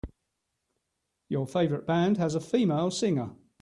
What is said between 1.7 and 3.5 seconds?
band has a female singer.